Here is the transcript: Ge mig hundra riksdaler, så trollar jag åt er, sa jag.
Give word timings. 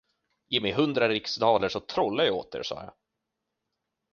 Ge 0.47 0.61
mig 0.61 0.73
hundra 0.73 1.09
riksdaler, 1.09 1.69
så 1.69 1.79
trollar 1.79 2.23
jag 2.23 2.35
åt 2.35 2.55
er, 2.55 2.63
sa 2.63 2.75
jag. 2.83 2.93